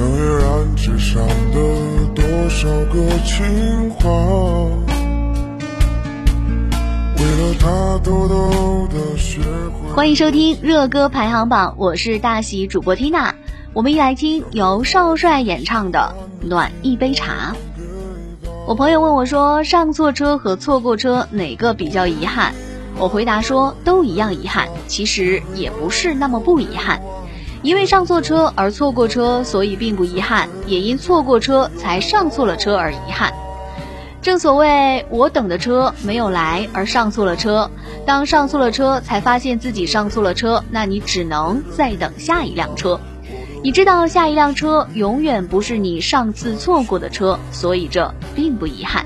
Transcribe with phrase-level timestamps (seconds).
[0.00, 1.58] 阅染纸上的
[2.14, 4.08] 多少个情话，
[7.16, 9.92] 为了他偷偷的学会。
[9.96, 13.32] 欢迎收听热歌排行榜，我是大喜主播 Tina。
[13.72, 16.14] 我们一来听由少帅演唱的
[16.46, 17.56] 《暖一杯茶》。
[18.68, 22.54] 我朋友问我说：“上错车和错过车哪个比较遗憾？”
[22.98, 27.00] 我回答说：“都一样遗憾，其实也不是那么不遗憾。
[27.62, 33.32] 因为上错车而错过车，所以并不遗憾；也因错过车才上错了车而遗憾。
[34.20, 37.70] 正所谓，我等的车没有来而上错了车，
[38.04, 43.00] 当上错了车才发现自己上错了车，那你只能再等下一辆车。”
[43.60, 49.04] 你知道下一辆车永远不是你上次错过的车，所以这并不遗憾。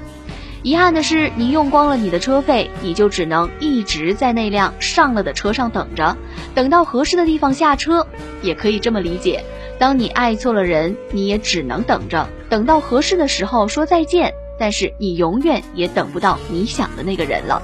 [0.63, 6.17] 遗憾的是，你用光了你的车费，你就只能一直在那辆上了的车上等着，
[6.55, 8.07] 等到合适的地方下车。
[8.43, 9.45] 也可以这么理解：
[9.81, 14.35] 当你爱错了人，你也只能等着，等到合适的时候说再见。
[14.57, 17.61] 但是你永远也等不到你想的那个人了。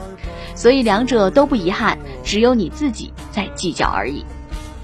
[0.57, 4.25] 所以两者都不遗憾，只有你自己在计较而已。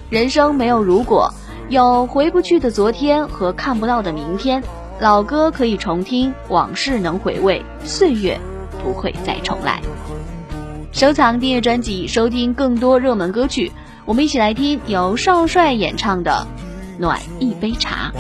[0.09, 1.35] 人生没有如果。
[1.71, 4.63] 有回不去的昨天和看不到的明天，
[5.01, 8.39] 老歌可以重听，往事能回味，岁月
[8.83, 9.81] 不会再重来。
[10.93, 13.73] 收藏订阅专辑，收听更多热门歌曲。
[14.05, 16.47] 我们一起来听由少帅演唱的
[17.01, 18.13] 《暖一杯茶》。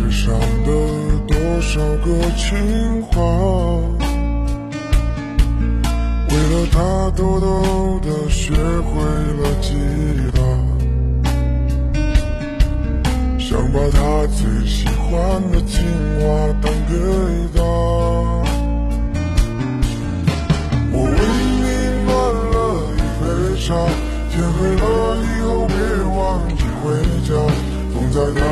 [0.00, 0.32] 世上
[0.64, 0.70] 的
[1.28, 3.20] 多少个情话，
[6.30, 6.78] 为了他
[7.14, 9.02] 偷偷的学会
[9.36, 9.74] 了吉
[10.32, 10.40] 他，
[13.38, 15.12] 想把他最喜欢
[15.52, 15.84] 的情
[16.18, 16.24] 话
[16.62, 16.94] 当给
[17.54, 17.60] 他。
[20.92, 21.10] 我为
[21.60, 21.64] 你
[22.06, 22.08] 暖
[22.52, 22.56] 了
[22.96, 23.22] 一杯
[23.60, 23.68] 茶，
[24.30, 24.82] 天黑了
[25.20, 25.76] 以后别
[26.16, 26.18] 忘
[26.56, 26.82] 记回
[27.28, 27.28] 家，
[27.92, 28.42] 风再大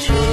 [0.00, 0.29] true.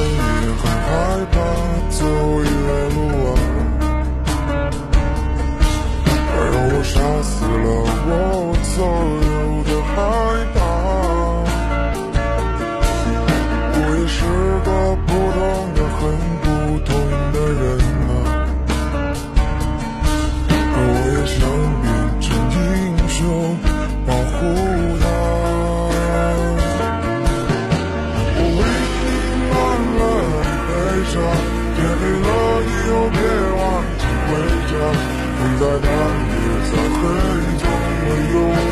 [35.59, 36.36] 在大夜，
[36.70, 37.02] 再黑
[37.58, 37.64] 中，
[38.03, 38.67] 没有。